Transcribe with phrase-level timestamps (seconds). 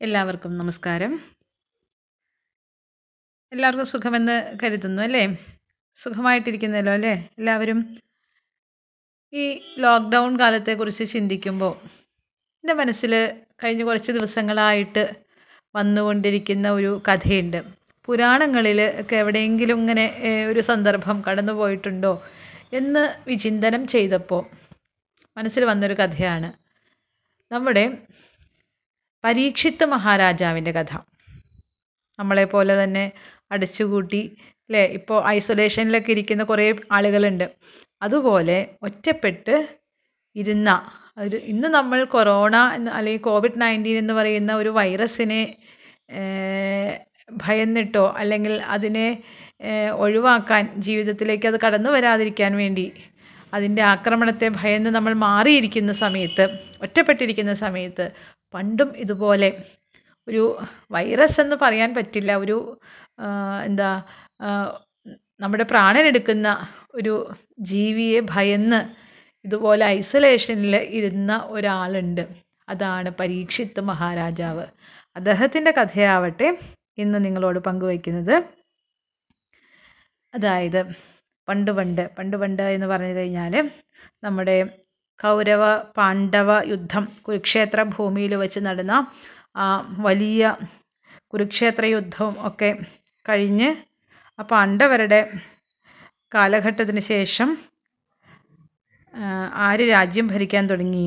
[0.00, 1.12] എല്ലാവർക്കും നമസ്കാരം.
[3.52, 5.22] എല്ലാവർക്കും സുഖമെന്ന് കരുതുന്നു അല്ലേ?
[5.98, 7.12] സുഖമായിട്ടിരിക്കുന്നല്ലോ അല്ലേ?
[7.38, 7.78] എല്ലാവരും
[9.32, 9.44] ഈ
[9.78, 11.72] ലോക്ക്ഡൗൺ കാലത്തെക്കുറിച്ച് ചിന്തിക്കുമ്പോൾ
[12.64, 13.12] എന്റെ മനസ്സിൽ
[13.64, 15.04] കഴിഞ്ഞ കുറച്ച് ദിവസങ്ങളായിട്ട്
[15.74, 17.60] വന്നുകൊണ്ടിരിക്കുന്ന ഒരു കഥയുണ്ട്.
[18.08, 20.06] പുരാണങ്ങളിൽ ഒക്കെ എവിടെയെങ്കിലും ഇങ്ങനെ
[20.50, 22.12] ഒരു സന്ദർഭം കടന്നു പോയിട്ടുണ്ടോ
[22.72, 24.42] എന്ന് വിചിന്തനം ചെയ്തപ്പോൾ
[25.36, 26.50] മനസ്സിൽ വന്നൊരു കഥയാണ്.
[27.50, 27.86] നമ്മുടെ
[29.26, 30.92] പരീക്ഷിത്ത് മഹാരാജാവിന്റെ കഥ.
[32.18, 33.12] നമ്മളെപ്പോലെ തന്നെ
[33.50, 34.20] അടച്ചുകൂട്ടി
[34.68, 37.44] അല്ലേ ഇപ്പോൾ ഐസൊലേഷനിലൊക്കെ ഇരിക്കുന്ന കുറേ ആളുകളുണ്ട്.
[38.02, 39.68] അതുപോലെ ഒറ്റപ്പെട്ട്
[40.36, 40.70] ഇരുന്ന
[41.18, 45.42] ഒരു ഇന്ന് നമ്മൾ കൊറോണ എന്ന് അല്ലെങ്കിൽ കോവിഡ് നയന്റീൻ എന്ന് പറയുന്ന ഒരു വൈറസിനെ
[47.32, 49.06] ഭയന്നിട്ടോ അല്ലെങ്കിൽ അതിനെ
[49.92, 52.92] ഒഴിവാക്കാൻ ജീവിതത്തിലേക്ക് അത് കടന്നു വരാതിരിക്കാൻ വേണ്ടി
[53.54, 56.44] അതിന്റെ ആക്രമണത്തെ ഭയന്ന് നമ്മൾ മാറിയിരിക്കുന്ന സമയത്ത്
[56.82, 58.06] ഒറ്റപ്പെട്ടിരിക്കുന്ന സമയത്ത്
[58.54, 59.48] പണ്ടും ഇതുപോലെ
[60.28, 60.42] ഒരു
[60.90, 62.34] വൈറസ് എന്ന് പറയാൻ പറ്റില്ല.
[62.34, 62.56] ഒരു
[63.64, 63.90] എന്താ
[65.40, 66.48] നമ്മുടെ പ്രാണനെടുക്കുന്ന
[66.94, 67.14] ഒരു
[67.60, 68.80] ജീവിയെ ഭയന്ന്
[69.44, 72.24] ഇതുപോലെ ഐസൊലേഷനിൽ ഇരുന്ന ഒരാളുണ്ട്.
[72.68, 74.64] അതാണ് പരീക്ഷിത്ത് മഹാരാജാവ്.
[75.16, 76.48] അദ്ദേഹത്തിന്റെ കഥയാവട്ടെ
[76.98, 78.36] ഇന്ന് നിങ്ങളോട് പങ്കുവയ്ക്കുന്നത്.
[80.34, 80.80] അതായത്
[81.48, 83.54] പണ്ട് പണ്ട് പണ്ട് പണ്ട് എന്ന് പറഞ്ഞു കഴിഞ്ഞാൽ
[84.24, 84.56] നമ്മുടെ
[85.20, 88.94] കൗരവ പാണ്ഡവ യുദ്ധം കുരുക്ഷേത്ര ഭൂമിയിൽ വെച്ച് നടന്ന
[89.56, 89.66] ആ
[89.98, 90.56] വലിയ
[91.32, 92.70] കുരുക്ഷേത്ര യുദ്ധവും ഒക്കെ
[93.28, 93.68] കഴിഞ്ഞ്
[94.38, 95.20] ആ പാണ്ഡവരുടെ
[96.34, 97.48] കാലഘട്ടത്തിന് ശേഷം
[99.66, 101.06] ആര് രാജ്യം ഭരിക്കാൻ തുടങ്ങി?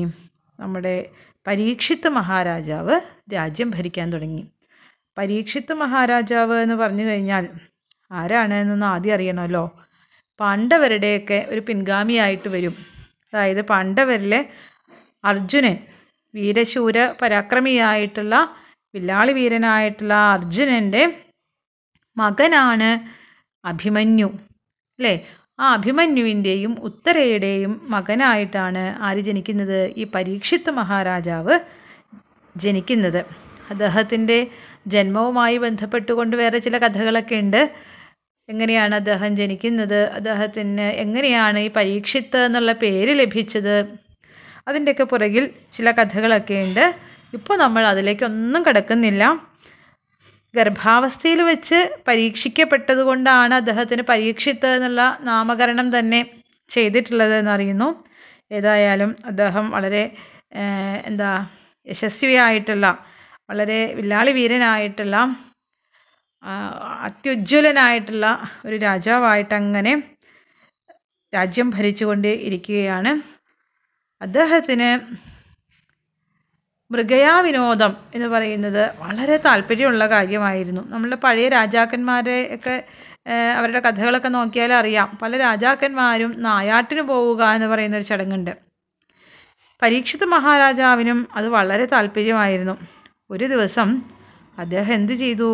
[0.60, 1.10] നമ്മുടെ
[1.46, 3.00] പരീക്ഷിത്ത് മഹാരാജാവ്
[3.34, 4.42] രാജ്യം ഭരിക്കാൻ തുടങ്ങി.
[5.18, 7.48] പരീക്ഷിത്ത് മഹാരാജാവ് എന്ന് പറഞ്ഞു കഴിഞ്ഞാൽ
[8.10, 9.64] ആരാണ് എന്നൊന്ന് ആദ്യം അറിയണമല്ലോ.
[10.40, 12.74] പാണ്ഡവരുടെയൊക്കെ ഒരു പിൻഗാമിയായിട്ട് വരും.
[13.32, 14.40] അതായത് പാണ്ഡവരിലെ
[15.24, 15.76] അർജുനൻ
[16.34, 18.34] വീരശൂര പരാക്രമിയായിട്ടുള്ള
[18.94, 21.02] വില്ലാളി വീരനായിട്ടുള്ള അർജുനന്റെ
[22.16, 22.88] മകനാണ്
[23.64, 24.26] അഭിമന്യു.
[24.98, 25.26] അല്ലേ?
[25.60, 29.94] ആ അഭിമന്യുവിന്റെയും ഉത്തരയുടെയും മകനായിട്ടാണ് ആര് ജനിക്കുന്നത്?
[29.96, 31.58] ഈ പരീക്ഷിത്ത് മഹാരാജാവ്
[32.56, 33.20] ജനിക്കുന്നത്.
[33.70, 34.38] അദ്ദേഹത്തിന്റെ
[34.86, 37.62] ജന്മവുമായി ബന്ധപ്പെട്ടുകൊണ്ട് വേറെ ചില കഥകളൊക്കെ ഉണ്ട്.
[38.50, 40.00] എങ്ങനെയാണ് അദ്ദേഹം ജനിക്കുന്നത്?
[40.18, 43.76] അദ്ദേഹത്തിന് എങ്ങനെയാണ് ഈ പരീക്ഷിത്ത് എന്നുള്ള പേര് ലഭിച്ചത്?
[44.68, 46.84] അതിന്റെയൊക്കെ പുറകിൽ ചില കഥകളൊക്കെ ഉണ്ട്.
[47.32, 49.24] ഇപ്പോൾ നമ്മൾ അതിലേക്കൊന്നും കിടക്കുന്നില്ല.
[50.54, 51.78] ഗർഭാവസ്ഥയിൽ വെച്ച്
[52.08, 56.20] പരീക്ഷിക്കപ്പെട്ടത് കൊണ്ടാണ് അദ്ദേഹത്തിന് പരീക്ഷിത്ത് എന്നുള്ള നാമകരണം തന്നെ
[56.70, 57.88] ചെയ്തിട്ടുള്ളത് എന്നറിയുന്നു.
[58.52, 60.02] ഏതായാലും അദ്ദേഹം വളരെ
[61.06, 61.30] എന്താ
[61.86, 62.86] യശസ്വിയായിട്ടുള്ള
[63.50, 65.16] വളരെ വില്ലാളി വീരനായിട്ടുള്ള
[67.04, 70.02] അത്യുജ്വലനായിട്ടുള്ള ഒരു രാജാവായിട്ടങ്ങനെ
[71.34, 73.22] രാജ്യം ഭരിച്ചുകൊണ്ട് ഇരിക്കുകയാണ്.
[74.20, 74.88] അദ്ദേഹത്തിന്
[76.92, 80.90] മൃഗയാ വിനോദം എന്ന് പറയുന്നത് വളരെ താല്പര്യമുള്ള കാര്യമായിരുന്നു.
[80.90, 82.84] നമ്മളുടെ പഴയ രാജാക്കന്മാരെ ഒക്കെ
[83.56, 85.18] അവരുടെ കഥകളൊക്കെ നോക്കിയാൽ അറിയാം.
[85.22, 88.50] പല രാജാക്കന്മാരും നായാട്ടിന് പോവുക എന്ന് പറയുന്ന ഒരു ചടങ്ങുണ്ട്.
[89.82, 92.78] പരീക്ഷിത് മഹാരാജാവിനും അത് വളരെ താല്പര്യമായിരുന്നു.
[93.30, 94.02] ഒരു ദിവസം
[94.58, 95.48] അദ്ദേഹം എന്ത് ചെയ്തു?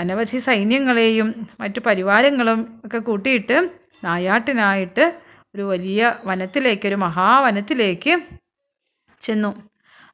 [0.00, 1.28] അനവധി സൈന്യങ്ങളെയും
[1.60, 3.56] മറ്റു പരിവാരങ്ങളും ഒക്കെ കൂട്ടിയിട്ട്
[4.04, 5.04] നായാട്ടിനായിട്ട്
[5.54, 8.12] ഒരു വലിയ വനത്തിലേക്ക് ഒരു മഹാവനത്തിലേക്ക്
[9.20, 9.52] ചെന്നു.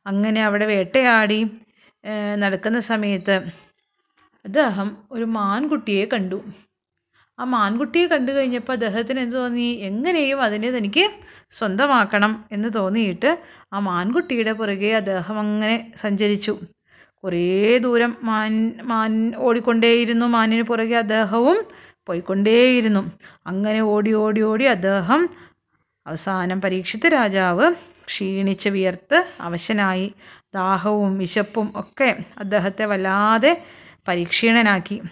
[0.07, 1.41] അങ്ങനെ അവിടെ വേട്ടയാടി
[2.39, 3.37] നടക്കുന്ന സമയത്ത്
[4.45, 6.39] അദ്ദേഹം ഒരു മാൻകുട്ടിയെ കണ്ടു.
[7.39, 9.69] ആ മാൻകുട്ടിയെ കണ്ടു കഴിഞ്ഞപ്പോൾ അദ്ദേഹത്തിന് എന്ത് തോന്നി?
[9.89, 11.05] എങ്ങനെയും അതിനെ തനിക്ക്
[11.51, 13.31] സ്വന്തമാക്കണം എന്ന് തോന്നിയിട്ട്
[13.73, 16.55] ആ മാൻകുട്ടിയുടെ പുറകെ അദ്ദേഹം അങ്ങനെ സഞ്ചരിച്ചു.
[17.25, 20.27] കുറേ ദൂരം മാൻ മാൻ ഓടിക്കൊണ്ടേയിരുന്നു.
[20.27, 21.59] മാനിന് പുറകെ അദ്ദേഹവും
[22.07, 23.13] പോയിക്കൊണ്ടേയിരുന്നു.
[23.47, 25.29] അങ്ങനെ ഓടി ഓടി ഓടി അദ്ദേഹം
[26.07, 27.75] അവസാനം പരീക്ഷിത രാജാവ്
[28.07, 30.15] ക്ഷീണിച്ച് വിയർത്ത് അവശനായി.
[30.55, 33.63] ദാഹവും വിശപ്പും ഒക്കെ അദ്ദേഹത്തെ വല്ലാതെ
[34.09, 35.03] പരീക്ഷീണനാക്കി.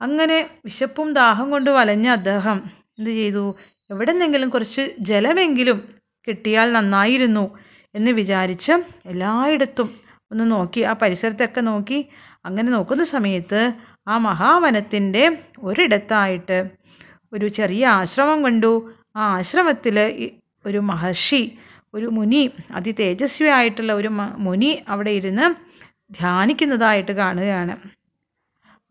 [0.00, 2.62] അങ്ങനെ വിശപ്പും ദാഹം കൊണ്ട് വലഞ്ഞ അദ്ദേഹം
[2.98, 3.54] എന്ത് ചെയ്തു?
[3.90, 5.88] എവിടെന്നെങ്കിലും കുറച്ച് ജലമെങ്കിലും
[6.28, 7.58] കിട്ടിയാൽ നന്നായിരുന്നു
[7.94, 8.72] എന്ന് വിചാരിച്ച്
[9.06, 12.08] എല്ലായിടത്തും ഒന്ന് നോക്കി ആ പരിസരത്തൊക്കെ നോക്കി.
[12.44, 13.72] അങ്ങനെ നോക്കുന്ന സമയത്ത്
[14.08, 16.70] ആ മഹാവനത്തിന്റെ ഒരിടത്തായിട്ട്
[17.32, 18.92] ഒരു ചെറിയ ആശ്രമം കണ്ടു.
[19.16, 20.30] ആ ആശ്രമത്തിൽ
[20.66, 21.58] ഒരു മഹർഷി
[21.94, 24.08] ഒരു മുനി അതി തേജസ്വി ആയിട്ടുള്ള ഒരു
[24.38, 25.46] മുനി അവിടെ ഇരുന്ന്
[26.14, 27.76] ധ്യാനിക്കുന്നതായിട്ട് കാണുകയാണ്.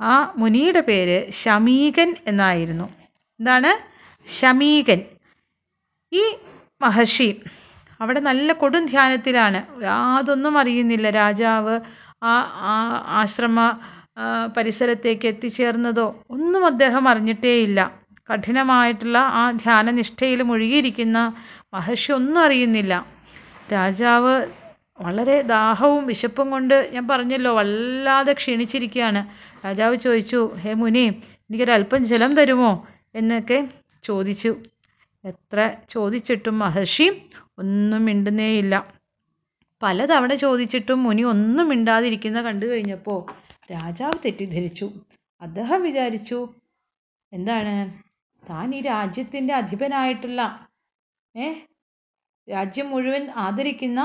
[0.01, 2.89] ആ മുനിയുടെ പേര് ശമീകൻ എന്നായിരുന്നു.
[3.39, 3.72] എന്താണ്?
[4.30, 5.01] ശമീകൻ.
[6.13, 6.36] ഈ
[6.81, 7.42] മഹർഷി
[8.02, 9.82] അവിടെ നല്ല കൊടും ധ്യാനത്തിലാണ്.
[9.84, 11.10] യാതൊന്നും അറിയുന്നില്ല.
[11.10, 11.76] രാജാവ്
[12.24, 12.34] ആ
[13.22, 13.80] ആശ്രമ
[14.58, 17.80] പരിസരത്തേക്ക് എത്തിച്ചേർന്നതോ ഒന്നും അദ്ദേഹം അറിഞ്ഞിട്ടേയില്ല.
[18.30, 21.18] കഠിനമായിട്ടുള്ള ആ ധ്യാനനിഷ്ഠയിൽ മുഴുകിയിരിക്കുന്ന
[21.74, 22.94] മഹർഷി ഒന്നും അറിയുന്നില്ല.
[23.74, 24.34] രാജാവ്
[25.00, 29.22] വളരെ ദാഹവും വിശപ്പും കൊണ്ട് ഞാൻ പറഞ്ഞല്ലോ വല്ലാതെ ക്ഷീണിച്ചിരിക്കുകയാണ്.
[29.66, 31.06] രാജാവ് ചോദിച്ചു ഹേ മുനി
[31.48, 32.72] എനിക്കൊരല്പം ജലം തരുമോ?
[33.16, 33.68] എന്നൊക്കെ
[34.04, 34.52] ചോദിച്ചു.
[35.26, 37.08] എത്ര ചോദിച്ചിട്ടും മഹർഷി
[37.57, 38.75] ഒന്നും മിണ്ടുന്നേയില്ല.
[39.81, 43.19] പലതവണ ചോദിച്ചിട്ടും മുനി ഒന്നും മിണ്ടാതിരിക്കുന്ന കണ്ടു കഴിഞ്ഞപ്പോൾ
[43.71, 44.88] രാജാവ് തെറ്റിദ്ധരിച്ചു.
[45.42, 46.39] അദ്ദേഹം വിചാരിച്ചു
[47.31, 47.75] എന്താണ്?
[48.44, 50.42] താൻ ഈ രാജ്യത്തിന്റെ അധിപനായിട്ടുള്ള
[51.36, 51.48] ഏ?
[52.48, 54.01] രാജ്യം മുഴുവൻ ആദരിക്കുന്ന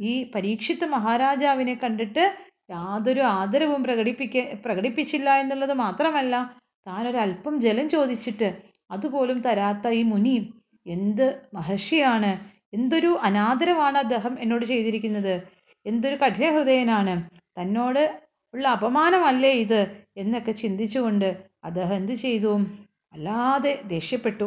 [0.00, 2.24] ഈ പരീക്ഷിത്ത് മഹാരാജാവിനെ കണ്ടിട്ട്
[2.70, 6.34] യാതൊരു ആദരവും പ്രകടിപ്പിക്ക പ്രകടിപ്പിച്ചില്ല എന്നുള്ളത് മാത്രമല്ല
[6.86, 8.48] താനൊരല്പം ജലം ചോദിച്ചിട്ട്
[8.90, 10.34] അതുപോലും തരാത്ത ഈ മുനി
[10.86, 12.32] എന്ത് മഹർഷിയാണ്?
[12.74, 15.42] എന്തൊരു അനാദരവാണ് അദ്ദേഹം എന്നോട് ചെയ്തിരിക്കുന്നത്?
[15.86, 17.30] എന്തൊരു കഠിന ഹൃദയനാണ്.
[17.60, 18.22] തന്നോട്
[18.54, 19.80] ഉള്ള അപമാനമല്ലേ ഇത്?
[20.16, 21.28] എന്നൊക്കെ ചിന്തിച്ചുകൊണ്ട്
[21.64, 22.52] അദ്ദേഹം എന്ത് ചെയ്തു?
[23.12, 24.44] അല്ലാതെ ദേഷ്യപ്പെട്ടു.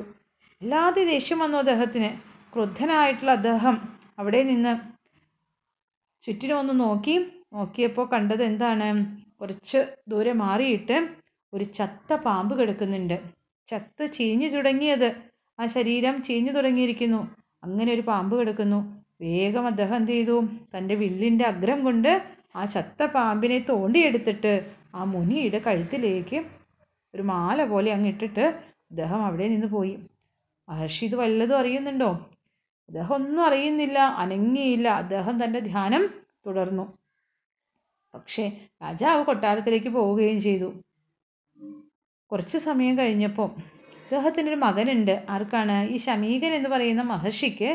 [0.61, 2.09] വല്ലാതെ ദേഷ്യം വന്നു അദ്ദേഹത്തിന്.
[2.53, 3.75] ക്രുദ്ധനായിട്ടുള്ള അദ്ദേഹം
[4.19, 4.73] അവിടെ നിന്ന്
[6.21, 7.15] ചുറ്റിനൊന്ന് നോക്കി.
[7.53, 9.17] നോക്കിയപ്പോൾ കണ്ടത് എന്താണ്?
[9.41, 11.09] കുറച്ച് ദൂരെ മാറിയിട്ട്
[11.53, 13.17] ഒരു ചത്ത പാമ്പ് കിടക്കുന്നുണ്ട്.
[13.67, 15.15] ചത്ത് ചീഞ്ഞു തുടങ്ങിയത്.
[15.59, 17.46] ആ ശരീരം ചീഞ്ഞു തുടങ്ങിയിരിക്കുന്നു.
[17.67, 18.79] അങ്ങനെ ഒരു പാമ്പ് കിടക്കുന്നു.
[19.21, 20.35] വേഗം അദ്ദേഹം എന്ത് ചെയ്തു?
[20.73, 22.11] തന്റെ വില്ലിന്റെ അഗ്രം കൊണ്ട്
[22.55, 24.51] ആ ചത്ത പാമ്പിനെ തോണ്ടിയെടുത്തിട്ട്
[24.95, 26.37] ആ മുനിയുടെ കഴുത്തിലേക്ക്
[27.15, 28.45] ഒരു മാല പോലെ അങ്ങ് ഇട്ടിട്ട്
[28.91, 29.93] അദ്ദേഹം അവിടെ നിന്ന് പോയി.
[30.69, 32.09] മഹർഷി ഇത് വല്ലതും അറിയുന്നുണ്ടോ?
[32.89, 34.87] അദ്ദേഹം ഒന്നും അറിയുന്നില്ല അനങ്ങിയില്ല.
[34.87, 36.03] അദ്ദേഹം തന്റെ ധ്യാനം
[36.45, 36.85] തുടർന്നു.
[38.13, 38.45] പക്ഷേ
[38.83, 40.73] രാജാവ് കൊട്ടാരത്തിലേക്ക് പോവുകയും ചെയ്തു.
[42.31, 43.49] കുറച്ച് സമയം കഴിഞ്ഞപ്പോൾ
[44.07, 45.25] അദ്ദേഹത്തിന്റെ ഒരു മകനുണ്ട്.
[45.29, 45.89] ആർക്കാണ്?
[45.89, 47.69] ഈ ശമീകൻ എന്ന് പറയുന്ന മഹർഷിക്ക്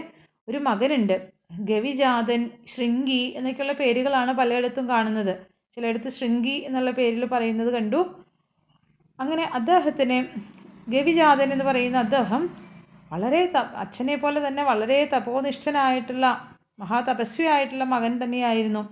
[0.49, 1.17] ഒരു മകനുണ്ട്.
[1.61, 5.32] ഗവിജാതൻ ശൃംഗി എന്നൊക്കെയുള്ള പേരുകളാണ് പലയിടത്തും കാണുന്നത്.
[5.76, 8.00] ചിലയിടത്ത് ശൃംഗി എന്നുള്ള പേരിൽ പറയുന്നത് കണ്ടു.
[9.19, 10.19] അങ്ങനെ അദ്ദേഹത്തിന്
[10.88, 12.43] ഗവിജാതൻ എന്ന് പറയുന്ന അദ്ദേഹം
[13.12, 16.26] വളരെ ത അച്ഛനെ പോലെ തന്നെ വളരെ തപോനിഷ്ഠനായിട്ടുള്ള
[16.78, 18.82] മഹാതപസ്വിയായിട്ടുള്ള മകൻ തന്നെയായിരുന്നു.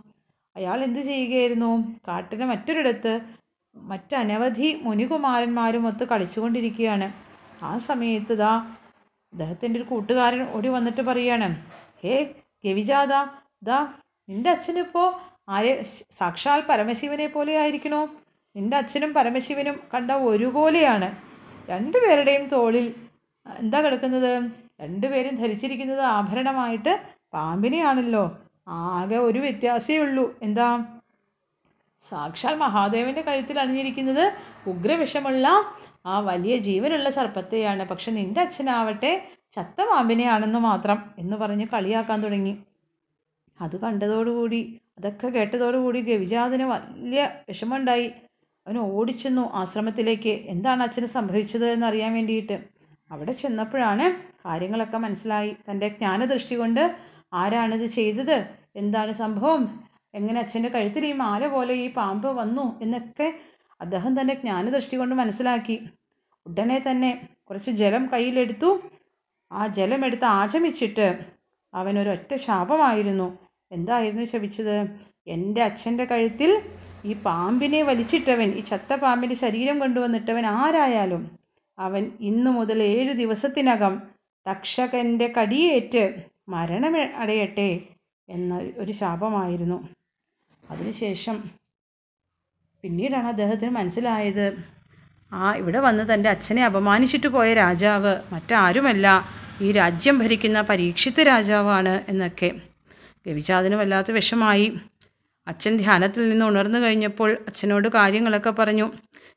[0.57, 1.71] അയാൾ എന്ത് ചെയ്യുകയായിരുന്നു?
[2.09, 3.13] കാട്ടിന് മറ്റൊരിടത്ത്
[3.77, 7.09] മറ്റനവധി മുനികുമാരന്മാരും ഒത്ത് കളിച്ചുകൊണ്ടിരിക്കുകയാണ്.
[7.63, 8.53] ആ സമയത്ത് ദാ
[9.33, 11.49] അദ്ദേഹത്തിന്റെ ഒരു കൂട്ടുകാരൻ ഓടി വന്നിട്ട് പറയാണ്
[12.05, 12.35] ഹേ
[12.65, 13.13] ഗവിജാത
[13.63, 13.79] ദാ
[14.29, 15.09] നിന്റെ അച്ഛനിപ്പോൾ
[15.49, 18.09] ആരെ സാക്ഷാൽ പരമശിവനെ പോലെ ആയിരിക്കണോ?
[18.57, 21.09] നിന്റെ അച്ഛനും പരമശിവനും കണ്ട ഒരുപോലെയാണ്.
[21.71, 22.95] രണ്ടുപേരുടെയും തോളിൽ
[23.47, 24.33] എന്താ കിടക്കുന്നത്?
[24.81, 26.93] രണ്ടുപേരും ധരിച്ചിരിക്കുന്നത് ആഭരണമായിട്ട്
[27.33, 28.39] പാമ്പിനെയാണല്ലോ.
[28.69, 30.39] ആകെ ഒരു വ്യത്യാസമേ ഉള്ളൂ.
[30.43, 30.69] എന്താ?
[32.11, 34.25] സാക്ഷാൽ മഹാദേവന്റെ കഴുത്തിൽ അണിഞ്ഞിരിക്കുന്നത്
[34.67, 35.47] ഉഗ്രവിഷമുള്ള
[36.07, 37.89] ആ വലിയ ജീവനുള്ള സർപ്പത്തെയാണ്.
[37.89, 42.59] പക്ഷെ നിന്റെ അച്ഛനാവട്ടെ ചത്ത പാമ്പിനെയാണെന്ന് മാത്രം എന്ന് പറഞ്ഞ് കളിയാക്കാൻ തുടങ്ങി.
[43.61, 48.13] അത് കണ്ടതോടുകൂടി അതൊക്കെ കേട്ടതോടുകൂടി ഗവിജാതിന് വലിയ വിഷമമുണ്ടായി.
[48.67, 50.29] അവൻ ഓടിച്ചെന്നു ആശ്രമത്തിലേക്ക്.
[50.29, 52.65] എന്താണ് അച്ഛന് സംഭവിച്ചത് എന്നറിയാൻ വേണ്ടിയിട്ട്?
[53.11, 54.07] അവിടെ ചെന്നപ്പോഴാണ്
[54.45, 55.57] കാര്യങ്ങളൊക്കെ മനസ്സിലായി.
[55.71, 56.97] തന്റെ ജ്ഞാനദൃഷ്ടി കൊണ്ട്
[57.33, 58.47] ആരാണിത് ചെയ്തത്?
[58.77, 59.85] എന്താണ് സംഭവം?
[60.15, 63.35] എങ്ങനെ അച്ഛന്റെ കഴുത്തിൽ ഈ മാല പോലെ ഈ പാമ്പ് വന്നു എന്നൊക്കെ
[63.81, 65.81] അദ്ദേഹം തന്നെ ജ്ഞാനദൃഷ്ടി കൊണ്ട് മനസ്സിലാക്കി.
[66.47, 68.81] ഉടനെ തന്നെ കുറച്ച് ജലം കയ്യിലെടുത്തു.
[69.53, 71.19] ആ ജലം ജലമെടുത്ത് ആചമിച്ചിട്ട്
[71.75, 73.39] അവനൊരൊറ്റ ശാപമായിരുന്നു.
[73.73, 74.77] എന്തായിരുന്നു ശപിച്ചത്?
[75.27, 76.63] എന്റെ അച്ഛന്റെ കഴുത്തിൽ
[77.05, 81.39] ഈ പാമ്പിനെ വലിച്ചിട്ടവൻ ഈ ചത്ത പാമ്പിന്റെ ശരീരം കൊണ്ടുവന്നിട്ടവൻ ആരായാലും
[81.79, 84.03] അവൻ ഇന്നു മുതൽ ഏഴു ദിവസത്തിനകം
[84.51, 87.81] തക്ഷകന്റെ കടിയേറ്റ് മരണം അടയട്ടെ
[88.29, 89.89] എന്ന ഒരു ശാപമായിരുന്നു.
[90.71, 91.60] അതിനുശേഷം
[92.85, 94.47] പിന്നീടാണ് അദ്ദേഹത്തിന് മനസ്സിലായത്
[95.33, 99.07] ആ ഇവിടെ വന്ന് തന്റെ അച്ഛനെ അപമാനിച്ചിട്ട് പോയ രാജാവ് മറ്റാരുമല്ല.
[99.63, 102.51] ഈ രാജ്യം ഭരിക്കുന്ന പരീക്ഷിത്ത് രാജാവാണ് എന്നൊക്കെ.
[103.27, 104.67] ഗവിചാതിന് വല്ലാത്ത വിഷമായി.
[105.47, 108.87] അച്ഛൻ ധ്യാനത്തിൽ നിന്ന് ഉണർന്നു കഴിഞ്ഞപ്പോൾ അച്ഛനോട് കാര്യങ്ങളൊക്കെ പറഞ്ഞു.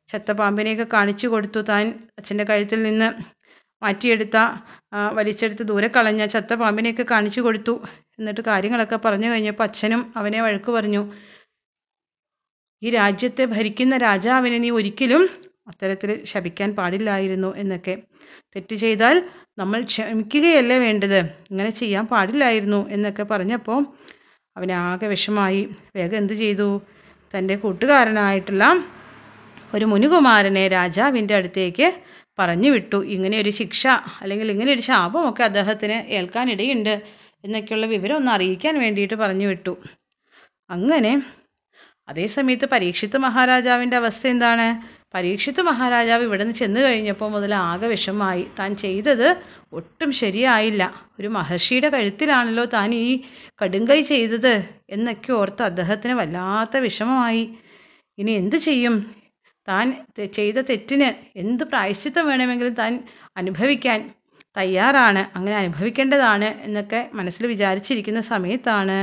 [0.07, 1.59] ചത്ത പാമ്പിനെയൊക്കെ കാണിച്ചു കൊടുത്തു.
[1.59, 3.09] താൻ അച്ഛന്റെ കഴുത്തിൽ നിന്ന്
[3.83, 4.37] മാറ്റിയെടുത്ത
[5.13, 7.81] വലിച്ചെടുത്ത് ദൂരെ കളഞ്ഞ ചത്ത പാമ്പിനെയൊക്കെ കാണിച്ചു കൊടുത്തു.
[8.19, 11.03] എന്നിട്ട് കാര്യങ്ങളൊക്കെ പറഞ്ഞു കഴിഞ്ഞപ്പോൾ അച്ഛനും അവനെ വഴക്ക് പറഞ്ഞു.
[12.83, 15.29] ഈ രാജ്യത്തെ ഭരിക്കുന്ന രാജാവിനെ നീ ഒരിക്കലും
[15.67, 17.97] അത്തരത്തിൽ ശപിക്കാൻ പാടില്ലായിരുന്നു എന്നൊക്കെ.
[18.55, 19.23] തെറ്റ് ചെയ്താൽ
[19.57, 21.19] നമ്മൾ ക്ഷമിക്കുകയല്ലേ വേണ്ടത്?
[21.51, 23.85] ഇങ്ങനെ ചെയ്യാൻ പാടില്ലായിരുന്നു എന്നൊക്കെ പറഞ്ഞപ്പോൾ
[24.57, 25.69] അവനാകെ വിഷമായി.
[25.95, 26.81] വേഗം എന്ത് ചെയ്തു?
[27.33, 28.63] തന്റെ കൂട്ടുകാരനായിട്ടുള്ള
[29.75, 31.87] ഒരു മുനികുമാരനെ രാജാവിന്റെ അടുത്തേക്ക്
[32.39, 32.99] പറഞ്ഞു വിട്ടു.
[33.05, 33.87] ഇങ്ങനെ ഒരു ശിക്ഷ
[34.21, 37.01] അല്ലെങ്കിൽ ഇങ്ങനെ ഒരു ശാപമൊക്കെ അദ്ദേഹത്തിന് ഏൽക്കാനിടയുണ്ട്
[37.43, 39.77] എന്നൊക്കെയുള്ള വിവരം ഒന്ന് അറിയിക്കാൻ വേണ്ടിയിട്ട് പറഞ്ഞു വിട്ടു.
[40.69, 41.13] അങ്ങനെ
[42.09, 44.67] അതേസമയത്ത് പരീക്ഷിത്ത് മഹാരാജാവിന്റെ അവസ്ഥ എന്താണ്?
[45.15, 48.47] പരീക്ഷിത്ത് മഹാരാജാവ് ഇവിടെ നിന്ന് ചെന്ന് കഴിഞ്ഞപ്പോൾ മുതൽ ആകെ വിഷമമായി.
[48.59, 49.37] താൻ ചെയ്തത്
[49.73, 50.83] ഒട്ടും ശരിയായില്ല.
[51.19, 53.23] ഒരു മഹർഷിയുടെ കഴുത്തിലാണല്ലോ താൻ ഈ
[53.63, 54.53] കടുങ്കൈ ചെയ്തത്
[54.89, 57.43] എന്നൊക്കെ ഓർത്ത് അദ്ദേഹത്തിന് വല്ലാത്ത വിഷമമായി.
[58.17, 58.95] ഇനി എന്ത് ചെയ്യും?
[59.67, 63.03] താൻ ചെയ്ത തെറ്റിന് എന്ത് പ്രായശ്ചിത്തം വേണമെങ്കിലും താൻ
[63.37, 63.99] അനുഭവിക്കാൻ
[64.57, 65.37] തയ്യാറാണ്.
[65.37, 68.97] അങ്ങനെ അനുഭവിക്കേണ്ടതാണ് എന്നൊക്കെ മനസ്സിൽ വിചാരിച്ചിരിക്കുന്ന സമയത്താണ്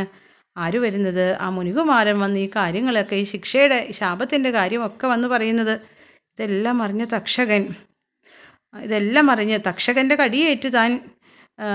[0.65, 1.37] ആര് വരുന്നത്?
[1.41, 5.75] ആ മുനികുമാരൻ വന്ന് ഈ കാര്യങ്ങളൊക്കെ ഈ ശിക്ഷയുടെ ശാപത്തിന്റെ കാര്യമൊക്കെ വന്ന് പറയുന്നത്.
[6.35, 7.63] ഇതെല്ലാം അറിഞ്ഞ തക്ഷകൻ.
[8.75, 10.91] ഇതെല്ലാം അറിഞ്ഞ് തക്ഷകന്റെ കടിയേറ്റ് താൻ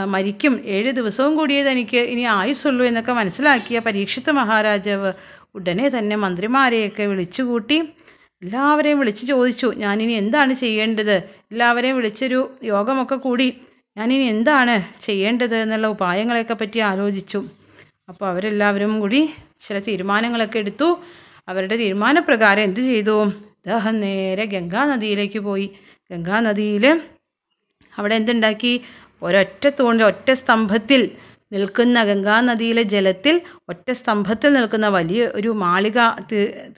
[0.07, 0.53] മരിക്കും.
[0.65, 5.11] ഏഴ് ദിവസവും കൂടിയേ തനിക്ക് ഇനി ആയുസുള്ളൂ എന്നൊക്കെ മനസ്സിലാക്കിയ പരീക്ഷിത്ത് മഹാരാജാവ്
[5.55, 7.77] ഉടനെ തന്നെ മന്ത്രിമാരെയൊക്കെ വിളിച്ചുകൂട്ടി
[8.41, 11.15] എല്ലാവരെയും വിളിച്ചു ചോദിച്ചു ഞാനിനി എന്താണ് ചെയ്യേണ്ടത്?
[11.51, 13.47] എല്ലാവരെയും വിളിച്ചൊരു യോഗമൊക്കെ കൂടി
[13.97, 15.55] ഞാനിനി എന്താണ് ചെയ്യേണ്ടത്?
[15.55, 17.39] എന്നുള്ള ഉപായങ്ങളെയൊക്കെ പറ്റി ആലോചിച്ചു.
[18.09, 19.19] അപ്പോൾ അവരെല്ലാവരും കൂടി
[19.59, 20.87] ചില തീരുമാനങ്ങളൊക്കെ എടുത്തു.
[21.47, 23.15] അവരുടെ തീരുമാനപ്രകാരം എന്ത് ചെയ്തു?
[23.57, 25.67] അദ്ദേഹം നേരെ ഗംഗാ നദിയിലേക്ക് പോയി.
[26.11, 26.85] ഗംഗാ നദിയിൽ
[27.93, 28.73] അവിടെ എന്തുണ്ടാക്കി?
[29.23, 31.01] ഒരൊറ്റ തൂണിൽ ഒറ്റ സ്തംഭത്തിൽ
[31.51, 33.35] നിൽക്കുന്ന ഗംഗാ നദിയിലെ ജലത്തിൽ
[33.69, 35.99] ഒറ്റ സ്തംഭത്തിൽ നിൽക്കുന്ന വലിയ ഒരു മാളിക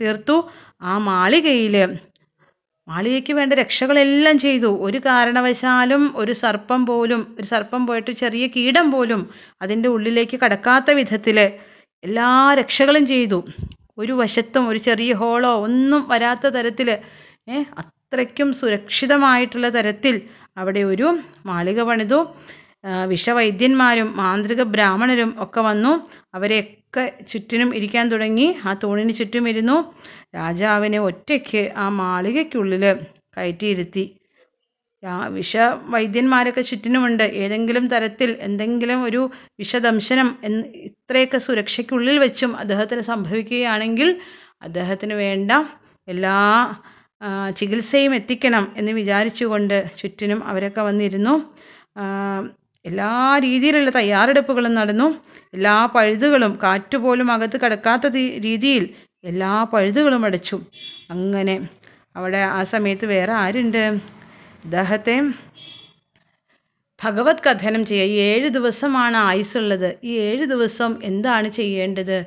[0.02, 0.36] തീർത്തു.
[0.82, 1.76] ആ മാളികയിൽ
[2.88, 4.70] മാളികയ്ക്ക് വേണ്ട രക്ഷകളെല്ലാം ചെയ്തു.
[4.88, 9.22] ഒരു കാരണവശാലും ഒരു സർപ്പം പോലും ഒരു സർപ്പം പോയിട്ട് ചെറിയ കീടം പോലും
[9.62, 11.40] അതിന്റെ ഉള്ളിലേക്ക് കടക്കാത്ത വിധത്തിൽ
[12.04, 12.30] എല്ലാ
[12.60, 13.40] രക്ഷകളും ചെയ്തു.
[13.98, 16.90] ഒരു വശത്തും ഒരു ചെറിയ ഹോളോ ഒന്നും വരാത്ത തരത്തിൽ
[17.82, 20.16] അത്രയ്ക്കും സുരക്ഷിതമായിട്ടുള്ള തരത്തിൽ
[20.58, 21.08] അവിടെ ഒരു
[21.46, 22.20] മാളിക പണിതു.
[23.06, 26.06] വിഷവൈദ്യന്മാരും മാന്ത്രിക ബ്രാഹ്മണരും ഒക്കെ വന്നു.
[26.34, 28.56] അവരെയൊക്കെ ചുറ്റിനും ഇരിക്കാൻ തുടങ്ങി.
[28.66, 29.94] ആ തൂണിന് ചുറ്റും ഇരുന്നു.
[30.36, 32.96] രാജാവിനെ ഒറ്റയ്ക്ക് ആ മാളികയ്ക്കുള്ളിൽ
[33.38, 34.18] കയറ്റിയിരുത്തി.
[35.30, 37.24] വിഷവൈദ്യന്മാരൊക്കെ ചുറ്റിനുമുണ്ട്.
[37.24, 44.20] ഏതെങ്കിലും തരത്തിൽ എന്തെങ്കിലും ഒരു വിഷദംശനം എന്ന് ഇത്രയൊക്കെ സുരക്ഷയ്ക്കുള്ളിൽ വെച്ചും അദ്ദേഹത്തിന് സംഭവിക്കുകയാണെങ്കിൽ
[44.62, 45.52] അദ്ദേഹത്തിന് വേണ്ട
[46.08, 46.38] എല്ലാ
[47.56, 51.36] ചികിത്സയും എത്തിക്കണം എന്ന് വിചാരിച്ചുകൊണ്ട് ചുറ്റിനും അവരൊക്കെ വന്നിരുന്നു.
[52.86, 55.08] എല്ലാ രീതിയിലുള്ള തയ്യാറെടുപ്പുകളും നടന്നു.
[55.54, 58.90] എല്ലാ പഴുതുകളും കാറ്റുപോലും അകത്ത് കടക്കാത്ത രീതിയിൽ
[59.24, 60.60] എല്ലാ പഴുതുകളും അടച്ചു.
[61.10, 61.56] അങ്ങനെ
[62.16, 63.84] അവിടെ ആ സമയത്ത് വേറെ ആരുണ്ട്?
[64.66, 65.22] ഇദ്ദേഹത്തെ
[67.04, 69.96] ഭഗവത് കഥനം ചെയ്യുക ഈ ഏഴ് ദിവസമാണ് ആയുസ്സുള്ളത്.
[70.04, 72.26] ഈ ഏഴ് ദിവസം എന്താണ് ചെയ്യേണ്ടത്?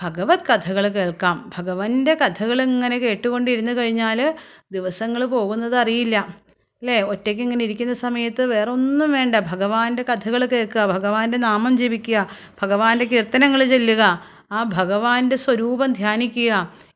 [0.00, 1.50] ഭഗവത് കഥകൾ കേൾക്കാം.
[1.56, 4.34] ഭഗവാന്റെ കഥകൾ ഇങ്ങനെ കേട്ടുകൊണ്ടിരുന്ന് കഴിഞ്ഞാൽ
[4.72, 6.16] ദിവസങ്ങൾ പോകുന്നത് അറിയില്ല.
[6.82, 7.00] അല്ലേ?
[7.02, 9.36] ഒറ്റയ്ക്ക് ഇങ്ങനെ ഇരിക്കുന്ന സമയത്ത് വേറെ ഒന്നും വേണ്ട.
[9.50, 12.18] ഭഗവാന്റെ കഥകൾ കേൾക്കുക ഭഗവാന്റെ നാമം ജപിക്കുക
[12.62, 14.02] ഭഗവാന്റെ കീർത്തനങ്ങൾ ചൊല്ലുക
[14.52, 16.52] ആ ഭഗവാന്റെ സ്വരൂപം ധ്യാനിക്കുക.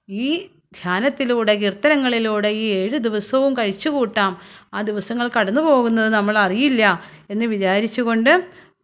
[0.08, 0.28] ഈ
[0.74, 4.32] ധ്യാനത്തിലൂടെ കീർത്തനങ്ങളിലൂടെ ഈ ഏഴ് ദിവസവും കഴിച്ചു കൂട്ടാം.
[4.74, 6.82] ആ ദിവസങ്ങൾ കടന്നു പോകുന്നത് നമ്മൾ അറിയില്ല
[7.30, 8.32] എന്ന് വിചാരിച്ചുകൊണ്ട്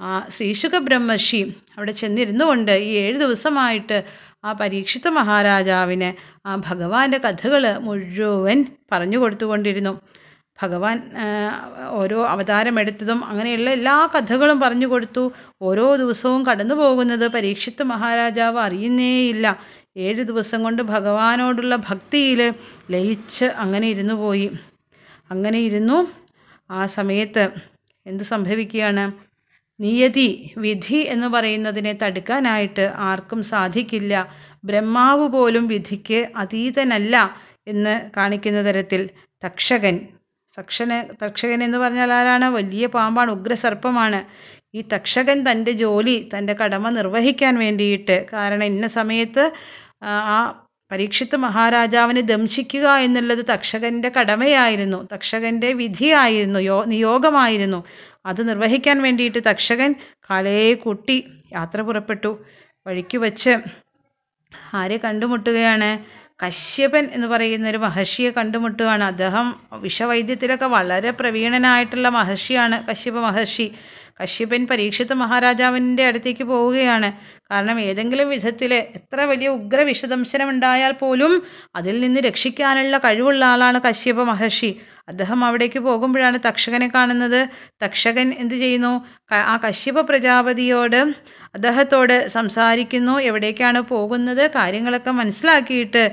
[0.01, 1.41] ആ ശ്രീശുഖ ബ്രഹ്മർഷി
[1.77, 3.97] അവിടെ ചെന്നിരുന്നു കൊണ്ട് ഈ ഏഴ് ദിവസമായിട്ട്
[4.45, 6.11] ആ പരീക്ഷിത മഹാരാജാവിന്
[6.49, 8.59] ആ ഭഗവാന്റെ കഥകൾ മുഴുവൻ
[8.93, 9.93] പറഞ്ഞു കൊടുത്തുകൊണ്ടിരുന്നു.
[10.63, 11.13] ഭഗവാൻ
[11.91, 15.33] ഓരോ അവതാരമെടുത്തതും അങ്ങനെയുള്ള എല്ലാ കഥകളും പറഞ്ഞു കൊടുത്തു.
[15.63, 19.47] ഓരോ ദിവസവും കടന്നു പോകുന്നത് പരീക്ഷിത്ത് മഹാരാജാവ് അറിയുന്നേയില്ല.
[19.97, 22.55] ഏഴ് ദിവസം കൊണ്ട് ഭഗവാനോടുള്ള ഭക്തിയിൽ
[22.91, 24.51] ലയിച്ച് അങ്ങനെ ഇരുന്നു പോയി.
[25.31, 26.07] അങ്ങനെ ഇരുന്നു.
[26.71, 27.49] ആ സമയത്ത്
[28.07, 29.13] എന്ത് സംഭവിക്കുകയാണ്?
[29.81, 34.15] നിയതി വിധി എന്ന് പറയുന്നതിനെ തടുക്കാനായിട്ട് ആർക്കും സാധിക്കില്ല.
[34.65, 37.37] ബ്രഹ്മാവ് പോലും വിധിക്ക് അതീതനല്ല
[37.67, 39.11] എന്ന് കാണിക്കുന്ന തരത്തിൽ
[39.47, 40.01] തക്ഷകൻ
[40.59, 42.45] തക്ഷന് തക്ഷകൻ എന്ന് പറഞ്ഞാൽ ആരാണ്?
[42.45, 44.21] വലിയ പാമ്പാണ് ഉഗ്രസർപ്പമാണ്.
[44.75, 48.27] ഈ തക്ഷകൻ തന്റെ ജോലി തന്റെ കടമ നിർവഹിക്കാൻ വേണ്ടിയിട്ട്.
[48.33, 49.45] കാരണം ഇന്ന സമയത്ത്
[50.05, 50.39] ആ
[50.91, 55.09] പരീക്ഷിത്ത് മഹാരാജാവിനെ ദംശിക്കുക എന്നുള്ളത് തക്ഷകന്റെ കടമയായിരുന്നു.
[55.15, 57.81] തക്ഷകന്റെ വിധിയായിരുന്നു യോ നിയോഗമായിരുന്നു.
[58.27, 59.91] അത് നിർവഹിക്കാൻ വേണ്ടിയിട്ട് തക്ഷകൻ
[60.31, 61.17] കാലയെ കൂട്ടി
[61.53, 62.31] യാത്ര പുറപ്പെട്ടു.
[62.87, 63.53] വഴിക്ക് വച്ച്
[64.75, 65.91] ആരെ കണ്ടുമുട്ടുകയാണ്?
[66.41, 69.05] കശ്യപൻ എന്ന് പറയുന്ന ഒരു മഹർഷിയെ കണ്ടുമുട്ടുകയാണ്.
[69.05, 69.47] അദ്ദേഹം
[69.81, 73.67] വിഷവൈദ്യത്തിലൊക്കെ വളരെ പ്രവീണനായിട്ടുള്ള മഹർഷിയാണ് കശ്യപ മഹർഷി.
[74.23, 77.13] കശ്യപൻ പരീക്ഷിത മഹാരാജാവിന്റെ അടുത്തേക്ക് പോവുകയാണ്.
[77.51, 81.43] കാരണം ഏതെങ്കിലും വിധത്തിൽ എത്ര വലിയ ഉഗ്ര വിഷദംശനം ഉണ്ടായാൽ പോലും
[81.77, 84.71] അതിൽ നിന്ന് രക്ഷിക്കാനുള്ള കഴിവുള്ള ആളാണ് കശ്യപ മഹർഷി.
[85.09, 87.49] അദ്ദേഹം അവിടേക്ക് പോകുമ്പോഴാണ് തക്ഷകനെ കാണുന്നത്.
[87.85, 89.05] തക്ഷകൻ എന്ത് ചെയ്യുന്നു?
[89.33, 91.01] ആ കശ്യപ പ്രജാപതിയോട്
[91.55, 93.21] അദ്ദേഹത്തോട് സംസാരിക്കുന്നു.
[93.21, 94.51] എവിടേക്കാണ് പോകുന്നത്?
[94.51, 96.13] കാര്യങ്ങളൊക്കെ മനസ്സിലാക്കിയിട്ട്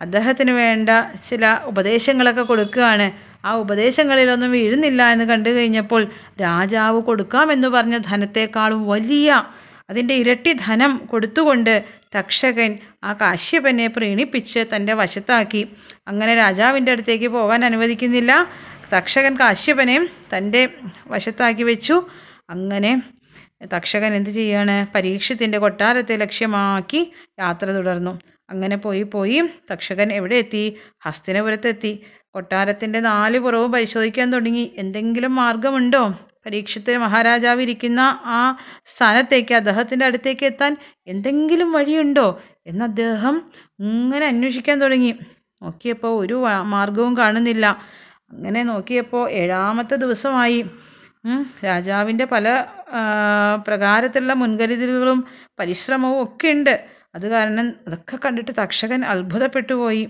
[0.00, 0.90] അദ്ദേഹത്തിന് വേണ്ട
[1.28, 3.31] ചില ഉപദേശങ്ങളൊക്കെ കൊടുക്കുകയാണ്.
[3.44, 6.06] ആ ഉപദേശങ്ങളിലൊന്നും വീഴുന്നില്ല എന്ന് കണ്ടു കഴിഞ്ഞപ്പോൾ
[6.40, 9.44] രാജാവ് കൊടുക്കാമെന്ന് പറഞ്ഞ ധനത്തെക്കാളും വലിയ
[9.90, 11.84] അതിന്റെ ഇരട്ടി ധനം കൊടുത്തുകൊണ്ട്
[12.18, 15.68] തക്ഷകൻ ആ കാശ്യപനെ പ്രീണിപ്പിച്ച് തന്റെ വശത്താക്കി.
[16.08, 18.46] അങ്ങനെ രാജാവിന്റെ അടുത്തേക്ക് പോകാൻ അനുവദിക്കുന്നില്ല.
[18.96, 20.68] തക്ഷകൻ കാശ്യപനെ തന്റെ
[21.06, 22.06] വശത്താക്കി വെച്ചു.
[22.50, 23.02] അങ്ങനെ
[23.76, 24.86] തക്ഷകൻ എന്ത് ചെയ്യാണ്?
[24.94, 28.18] പരീക്ഷത്തിന്റെ കൊട്ടാരത്തെ ലക്ഷ്യമാക്കി യാത്ര തുടർന്നു.
[28.50, 30.76] അങ്ങനെ പോയി പോയി തക്ഷകൻ എവിടെ എത്തി?
[31.00, 32.02] ഹസ്തിനപുരത്തെത്തി.
[32.34, 34.72] കൊട്ടാരത്തിന്റെ നാല് പുറവും പരിശോധിക്കാൻ തുടങ്ങി.
[34.76, 36.02] എന്തെങ്കിലും മാർഗമുണ്ടോ?
[36.46, 42.42] പരീക്ഷത്തിന് മഹാരാജാവ് ഇരിക്കുന്ന ആ സ്ഥാനത്തേക്ക് അദ്ദേഹത്തിന്റെ അടുത്തേക്ക് എത്താൻ എന്തെങ്കിലും വഴിയുണ്ടോ?
[42.66, 43.42] എന്ന് അദ്ദേഹം
[43.80, 45.12] ഇങ്ങനെ അന്വേഷിക്കാൻ തുടങ്ങി.
[45.62, 47.66] നോക്കിയപ്പോൾ ഒരു മാർഗവും കാണുന്നില്ല.
[48.30, 50.60] അങ്ങനെ നോക്കിയപ്പോൾ ഏഴാമത്തെ ദിവസമായി.
[51.64, 52.46] രാജാവിന്റെ പല
[53.66, 55.20] പ്രകാരത്തിലുള്ള മുൻകരുതലുകളും
[55.58, 56.74] പരിശ്രമവും ഒക്കെ ഉണ്ട്.
[57.14, 60.02] അത് കാരണം അതൊക്കെ കണ്ടിട്ട് തക്ഷകൻ അത്ഭുതപ്പെട്ടു പോയി.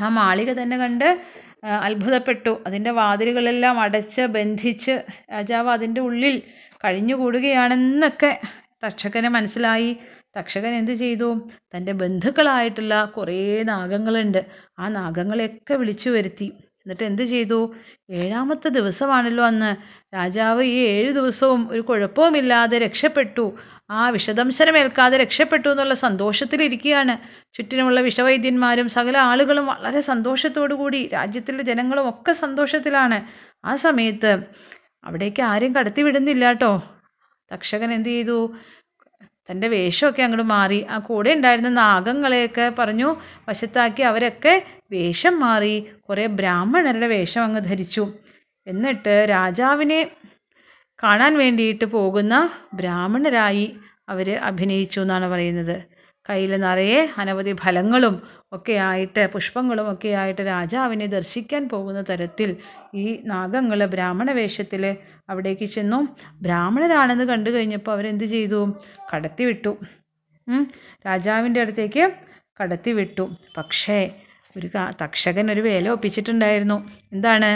[0.00, 1.20] ആ മാളിക തന്നെ കണ്ട്
[1.64, 2.62] അത്ഭുതപ്പെട്ടു.
[2.66, 6.42] അതിന്റെ വാതിലുകളെല്ലാം അടച്ച് ബന്ധിച്ച് രാജാവ് അതിന്റെ ഉള്ളിൽ
[6.84, 8.40] കഴിഞ്ഞുകൂടുകയാണെന്നൊക്കെ
[8.86, 9.96] തക്ഷകന് മനസ്സിലായി.
[10.38, 11.48] തക്ഷകൻ എന്ത് ചെയ്തു?
[11.76, 14.46] തന്റെ ബന്ധുക്കളായിട്ടുള്ള കുറേ നാഗങ്ങളുണ്ട്.
[14.78, 16.44] ആ നാഗങ്ങളെയൊക്കെ വിളിച്ചു വരുത്തി.
[16.78, 17.74] എന്നിട്ട് എന്ത് ചെയ്തു?
[18.10, 19.76] ഏഴാമത്തെ ദിവസമാണല്ലോ അന്ന്.
[20.14, 23.56] രാജാവ് ഈ ഏഴ് ദിവസവും ഒരു കുഴപ്പവുമില്ലാതെ രക്ഷപ്പെട്ടു.
[23.92, 27.14] ആ വിഷദംശനമേൽക്കാതെ രക്ഷപ്പെട്ടു എന്നുള്ള സന്തോഷത്തിലിരിക്കുകയാണ്.
[27.54, 33.18] ചുറ്റിനുമുള്ള വിഷവൈദ്യന്മാരും സകല ആളുകളും വളരെ സന്തോഷത്തോടു കൂടി രാജ്യത്തിലെ ജനങ്ങളും ഒക്കെ സന്തോഷത്തിലാണ്.
[33.64, 34.32] ആ സമയത്ത്
[35.04, 36.72] അവിടേക്ക് ആരും കടത്തി വിടുന്നില്ല കേട്ടോ.
[37.54, 38.56] തക്ഷകൻ എന്ത് ചെയ്തു?
[39.50, 40.86] തന്റെ വേഷമൊക്കെ അങ്ങോട്ട് മാറി.
[40.90, 43.16] ആ കൂടെ ഉണ്ടായിരുന്ന നാഗങ്ങളെയൊക്കെ പറഞ്ഞു
[43.48, 44.54] വശത്താക്കി അവരൊക്കെ
[44.90, 45.74] വേഷം മാറി.
[46.08, 48.12] കുറേ ബ്രാഹ്മണരുടെ വേഷം അങ്ങ് ധരിച്ചു.
[48.66, 50.10] എന്നിട്ട് രാജാവിനെ
[51.02, 52.34] കാണാൻ വേണ്ടിയിട്ട് പോകുന്ന
[52.74, 53.66] ബ്രാഹ്മണരായി
[54.08, 55.76] അവർ അഭിനയിച്ചു എന്നാണ് പറയുന്നത്.
[56.28, 62.56] കയ്യിൽ നിറയെ അനവധി ഫലങ്ങളും ഒക്കെ ആയിട്ട് പുഷ്പങ്ങളും ഒക്കെ ആയിട്ട് രാജാവിനെ ദർശിക്കാൻ പോകുന്ന തരത്തിൽ
[62.94, 64.96] ഈ നാഗങ്ങൾ ബ്രാഹ്മണ വേഷത്തിൽ
[65.28, 66.00] അവിടേക്ക് ചെന്നു.
[66.42, 68.60] ബ്രാഹ്മണരാണെന്ന് കണ്ടു കഴിഞ്ഞപ്പോൾ അവരെന്ത് ചെയ്തു?
[69.14, 69.72] കടത്തിവിട്ടു.
[71.06, 72.12] രാജാവിന്റെ അടുത്തേക്ക്
[72.60, 73.98] കടത്തിവിട്ടു പക്ഷേ
[74.56, 74.68] ഒരു
[75.02, 76.88] തക്ഷകൻ ഒരു വേല ഒപ്പിച്ചിട്ടുണ്ടായിരുന്നു.
[77.12, 77.50] എന്താണ്?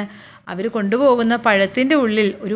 [0.48, 2.54] അവർ കൊണ്ടുപോകുന്ന പഴത്തിന്റെ ഉള്ളിൽ ഒരു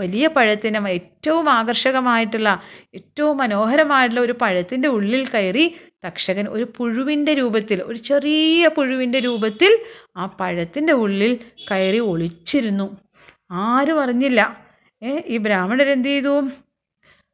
[0.00, 2.50] വലിയ പഴത്തിനെ ഏറ്റവും ആകർഷകമായിട്ടുള്ള
[2.94, 5.66] ഏറ്റവും മനോഹരമായിട്ടുള്ള ഒരു പഴത്തിന്റെ ഉള്ളിൽ കയറി
[6.06, 9.72] തക്ഷകൻ ഒരു പുഴുവിന്റെ രൂപത്തിൽ ഒരു ചെറിയ പുഴുവിന്റെ രൂപത്തിൽ
[10.16, 11.32] ആ പഴത്തിന്റെ ഉള്ളിൽ
[11.70, 12.86] കയറി ഒളിച്ചിരുന്നു.
[13.66, 14.40] ആരും അറിഞ്ഞില്ല.
[15.26, 16.34] ഈ ബ്രാഹ്മണരെന്ത് ചെയ്തു?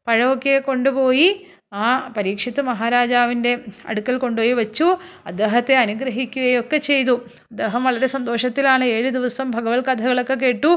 [0.06, 1.28] പഴമൊക്കെ കൊണ്ടുപോയി
[1.72, 1.84] ആ
[2.16, 3.52] പരീക്ഷിത്ത് മഹാരാജാവിന്റെ
[3.86, 4.86] അടുക്കൽ കൊണ്ടുപോയി വെച്ചു.
[5.26, 7.14] അദ്ദേഹത്തെ അനുഗ്രഹിക്കുകയൊക്കെ ചെയ്തു.
[7.50, 8.84] അദ്ദേഹം വളരെ സന്തോഷത്തിലാണ്.
[8.96, 10.72] ഏഴ് ദിവസം ഭഗവത് കഥകളൊക്കെ കേട്ടു.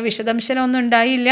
[0.00, 1.30] വിഷദംശനമൊന്നും ഉണ്ടായില്ല.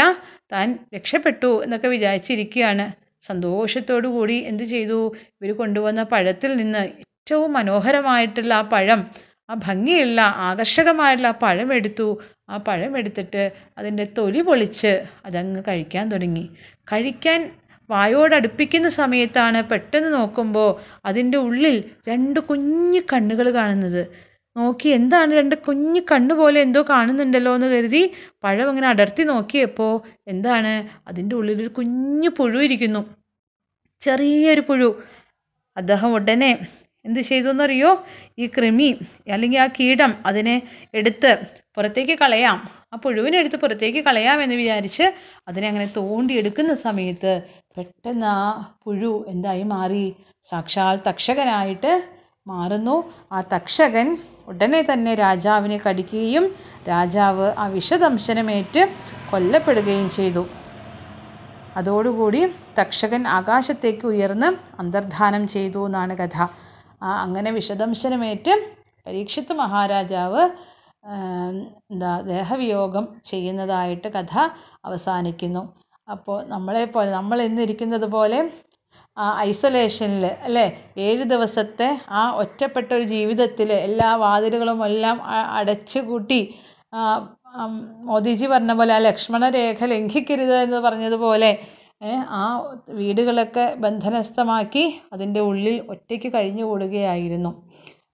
[0.51, 2.85] താൻ രക്ഷപ്പെട്ടു എന്നൊക്കെ വിചാരിച്ചിരിക്കുകയാണ്.
[3.21, 4.99] സന്തോഷത്തോടു കൂടി എന്ത് ചെയ്തു?
[5.41, 9.01] ഇവർ കൊണ്ടുവന്ന പഴത്തിൽ നിന്ന് ഏറ്റവും മനോഹരമായിട്ടുള്ള ആ പഴം
[9.49, 12.07] ആ ഭംഗിയുള്ള ആകർഷകമായിട്ടുള്ള ആ പഴം എടുത്തു.
[12.49, 13.43] ആ പഴം എടുത്തിട്ട്
[13.77, 14.91] അതിന്റെ തൊലി പൊളിച്ച്
[15.25, 16.45] അതങ്ങ് കഴിക്കാൻ തുടങ്ങി.
[16.91, 17.39] കഴിക്കാൻ
[17.89, 24.07] വായോടടുപ്പിക്കുന്ന സമയത്താണ് പെട്ടെന്ന് നോക്കുമ്പോൾ അതിന്റെ ഉള്ളിൽ രണ്ട് കുഞ്ഞു കണ്ണുകൾ കാണുന്നത്.
[24.57, 28.11] നോക്കി എന്താണ് രണ്ട് കുഞ്ഞു കണ്ണ് പോലെ എന്തോ കാണുന്നുണ്ടല്ലോ എന്ന് കരുതി
[28.43, 30.73] പഴം ഇങ്ങനെ അടർത്തി നോക്കിയപ്പോൾ എന്താണ്?
[31.07, 33.01] അതിന്റെ ഉള്ളിൽ ഒരു കുഞ്ഞു പുഴു ഇരിക്കുന്നു.
[34.01, 35.03] ചെറിയൊരു പുഴു.
[35.77, 36.51] അദ്ദേഹം ഉടനെ
[37.05, 38.05] എന്ത് ചെയ്തു എന്നറിയോ?
[38.39, 38.99] ഈ കൃമി
[39.31, 40.61] അല്ലെങ്കിൽ ആ കീടം അതിനെ
[40.93, 42.69] എടുത്ത് പുറത്തേക്ക് കളയാം.
[42.93, 45.13] ആ പുഴുവിനെടുത്ത് പുറത്തേക്ക് കളയാമെന്ന് വിചാരിച്ച്
[45.47, 47.41] അതിനെ അങ്ങനെ തോണ്ടിയെടുക്കുന്ന സമയത്ത്
[47.77, 50.15] പെട്ടെന്ന് ആ പുഴു എന്തായി മാറി.
[50.41, 52.03] സാക്ഷാൽ തക്ഷകനായിട്ട്
[52.47, 53.13] മാറുന്നു.
[53.31, 56.55] ആ തക്ഷകൻ ഉടനെ തന്നെ രാജാവിനെ കടിക്കുകയും
[56.89, 58.81] രാജാവ് ആ വിഷദംശനമേറ്റ്
[59.31, 60.47] കൊല്ലപ്പെടുകയും ചെയ്തു.
[61.77, 62.41] അതോടുകൂടി
[62.79, 66.37] തക്ഷകൻ ആകാശത്തേക്ക് ഉയർന്ന് അന്തർധാനം ചെയ്തു എന്നാണ് കഥ.
[67.03, 68.53] ആ അങ്ങനെ വിഷദംശനമേറ്റ്
[69.07, 70.49] പരീക്ഷിത് മഹാരാജാവ്
[71.03, 74.33] എന്താ ദേഹവിയോഗം ചെയ്യുന്നതായിട്ട് കഥ
[74.85, 75.63] അവസാനിക്കുന്നു.
[76.07, 78.39] അപ്പോൾ നമ്മളെപ്പോലെ നമ്മൾ ഇന്നിരിക്കുന്നത് പോലെ
[79.17, 80.65] ആ ഐസൊലേഷനിൽ അല്ലേ?
[80.97, 85.17] ഏഴ് ദിവസത്തെ ആ ഒറ്റപ്പെട്ടൊരു ജീവിതത്തിൽ എല്ലാ വാതിലുകളും എല്ലാം
[85.59, 86.41] അടച്ചു കൂട്ടി
[88.09, 91.51] മോദിജി പറഞ്ഞ പോലെ ആ ലക്ഷ്മണ രേഖ ലംഘിക്കരുത് എന്ന് പറഞ്ഞതുപോലെ
[92.39, 92.43] ആ
[92.99, 97.51] വീടുകളൊക്കെ ബന്ധനസ്ഥമാക്കി അതിന്റെ ഉള്ളിൽ ഒറ്റയ്ക്ക് കഴിഞ്ഞുകൂടുകയായിരുന്നു.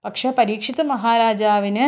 [0.05, 1.87] പക്ഷേ പരീക്ഷിത് മഹാരാജാവിന്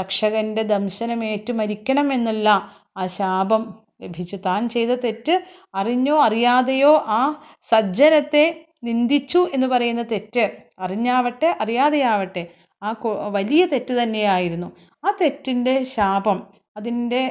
[0.00, 2.48] തക്ഷകന്റെ ദംശനമേറ്റ് മരിക്കണമെന്നുള്ള
[2.96, 3.62] ആ ശാപം
[4.02, 4.36] ലഭിച്ചു.
[4.36, 5.34] താൻ ചെയ്ത തെറ്റ്
[5.74, 7.20] അറിഞ്ഞോ അറിയാതെയോ ആ
[7.62, 8.44] സജ്ജനത്തെ
[8.84, 10.44] നിന്ദിച്ചു എന്ന് പറയുന്ന തെറ്റ്
[10.78, 12.42] അറിഞ്ഞാവട്ടെ അറിയാതെയാവട്ടെ
[12.82, 12.90] ആ
[13.28, 14.68] വലിയ തെറ്റ് തന്നെയായിരുന്നു.
[15.04, 16.38] ആ തെറ്റിന്റെ ശാപം
[16.76, 17.22] അതിന്റെ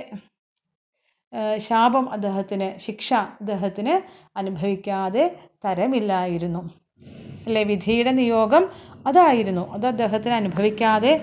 [1.58, 3.94] ശാപം അദ്ദേഹത്തിന് ശിക്ഷ അദ്ദേഹത്തിന്
[4.38, 5.26] അനുഭവിക്കാതെ
[5.66, 6.62] തരമില്ലായിരുന്നു.
[7.48, 7.64] അല്ലേ?
[7.64, 8.64] വിധിയുടെ നിയോഗം
[9.08, 9.74] അതായിരുന്നു.
[9.74, 11.22] അത് അദ്ദേഹത്തിന് അനുഭവിക്കാതെ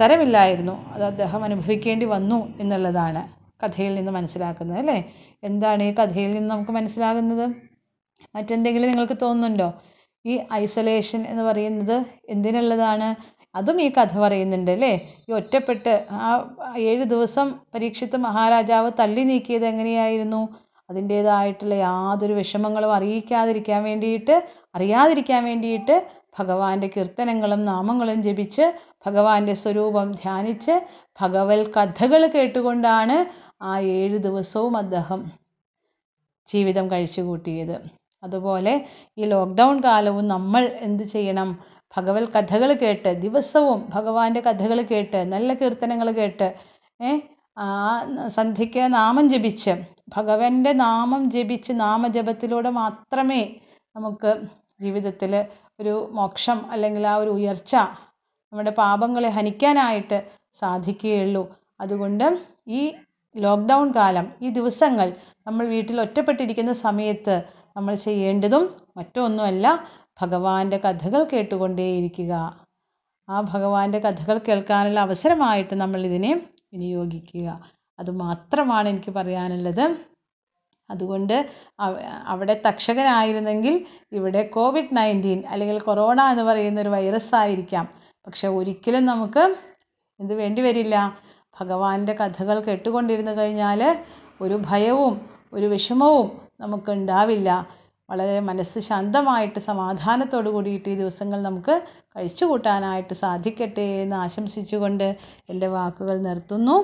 [0.00, 0.72] തരമില്ലായിരുന്നു.
[0.94, 3.28] അത് അദ്ദേഹം അനുഭവിക്കേണ്ടി വന്നു എന്നുള്ളതാണ്
[3.64, 5.12] കഥയിൽ നിന്ന് മനസ്സിലാക്കുന്നത് അല്ലേ?
[5.44, 7.46] എന്താണ് ഈ കഥയിൽ നിന്ന് നമുക്ക് മനസ്സിലാകുന്നത്?
[8.36, 9.82] മറ്റെന്തെങ്കിലും നിങ്ങൾക്ക് തോന്നുന്നുണ്ടോ?
[10.26, 13.16] ഈ ഐസൊലേഷൻ എന്ന് പറയുന്നത് എന്തിനുള്ളതാണ്?
[13.54, 15.08] അതും ഈ കഥ പറയുന്നുണ്ട് അല്ലേ?
[15.28, 20.48] ഈ ഒറ്റപ്പെട്ട് ആ ഏഴ് ദിവസം പരീക്ഷിത്ത് മഹാരാജാവ് തള്ളി നീക്കിയത് എങ്ങനെയായിരുന്നു?
[20.90, 28.64] അതിന്റേതായിട്ടുള്ള യാതൊരു വിഷമങ്ങളും അറിയിക്കാതിരിക്കാൻ വേണ്ടിയിട്ട് അറിയാതിരിക്കാൻ വേണ്ടിയിട്ട് ഭഗവാന്റെ കീർത്തനങ്ങളും നാമങ്ങളും ജപിച്ച്
[29.06, 30.74] ഭഗവാന്റെ സ്വരൂപം ധ്യാനിച്ച്
[31.20, 33.16] ഭഗവത് കഥകൾ കേട്ടുകൊണ്ടാണ്
[33.62, 35.20] ആ ഏഴ് ദിവസവും അദ്ദേഹം
[36.48, 37.76] ജീവിതം കഴിച്ചു കൂട്ടിയത്
[38.22, 38.72] അതുപോലെ
[39.18, 41.48] ഈ ലോക്ക്ഡൗൺ കാലവും നമ്മൾ എന്ത് ചെയ്യണം?
[41.96, 46.48] ഭഗവത് കഥകൾ കേട്ട് ദിവസവും ഭഗവാന്റെ കഥകൾ കേട്ട് നല്ല കീർത്തനങ്ങൾ കേട്ട്
[47.56, 47.66] ആ
[48.28, 49.72] സന്ധ്യയ്ക്ക് നാമം ജപിച്ച്
[50.08, 53.42] ഭഗവാന്റെ നാമം ജപിച്ച് നാമജപത്തിലൂടെ മാത്രമേ
[53.96, 54.30] നമുക്ക്
[54.80, 55.32] ജീവിതത്തിൽ
[55.80, 57.74] ഒരു മോക്ഷം അല്ലെങ്കിൽ ആ ഒരു ഉയർച്ച
[58.52, 60.18] നമ്മുടെ പാപങ്ങളെ ഹനിക്കാനായിട്ട്
[60.52, 61.42] സാധിക്കുകയുള്ളൂ.
[61.80, 62.26] അതുകൊണ്ട്
[62.68, 62.92] ഈ
[63.36, 65.08] ലോക്ക്ഡൗൺ കാലം ഈ ദിവസങ്ങൾ
[65.46, 67.34] നമ്മൾ വീട്ടിൽ ഒറ്റപ്പെട്ടിരിക്കുന്ന സമയത്ത്
[67.76, 68.64] നമ്മൾ ചെയ്യേണ്ടതും
[68.96, 69.66] മറ്റൊന്നുമല്ല
[70.22, 72.32] ഭഗവാന്റെ കഥകൾ കേട്ടുകൊണ്ടേയിരിക്കുക.
[73.28, 76.32] ആ ഭഗവാന്റെ കഥകൾ കേൾക്കാനുള്ള അവസരമായിട്ട് നമ്മൾ ഇതിനെ
[76.72, 77.60] വിനിയോഗിക്കുക.
[77.98, 80.11] അതുമാത്രമാണ് എനിക്ക് പറയാനുള്ളത്.
[80.92, 81.36] അതുകൊണ്ട്
[82.26, 83.74] അവിടെ തക്ഷകനായിരുന്നെങ്കിൽ
[84.12, 87.88] ഇവിടെ കോവിഡ് നയന്റീൻ അല്ലെങ്കിൽ കൊറോണ എന്ന് പറയുന്ന ഒരു വൈറസ് ആയിരിക്കാം.
[88.26, 89.44] പക്ഷെ ഒരിക്കലും നമുക്ക്
[90.20, 90.96] എന്ത് വേണ്ടി വരില്ല.
[91.60, 93.80] ഭഗവാന്റെ കഥകൾ കേട്ടുകൊണ്ടിരുന്നു കഴിഞ്ഞാൽ
[94.40, 95.14] ഒരു ഭയവും
[95.52, 96.28] ഒരു വിഷമവും
[96.60, 97.50] നമുക്ക് ഉണ്ടാവില്ല.
[98.10, 101.74] വളരെ മനസ്സ് ശാന്തമായിട്ട് സമാധാനത്തോടു കൂടിയിട്ട് ഈ ദിവസങ്ങൾ നമുക്ക്
[102.16, 105.08] കഴിച്ചു കൂട്ടാനായിട്ട് സാധിക്കട്ടെ എന്ന് ആശംസിച്ചുകൊണ്ട്
[105.50, 106.76] എന്റെ വാക്കുകൾ നിർത്തുന്നു.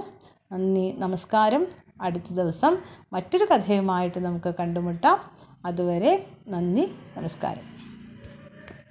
[0.53, 1.67] നന്ദി നമസ്കാരം.
[2.01, 2.77] അടുത്ത ദിവസം
[3.13, 5.19] മറ്റൊരു കഥയുമായിട്ട് നമുക്ക് കണ്ടുമുട്ടാം.
[5.67, 7.78] അതുവരെ നന്ദി നമസ്കാരം.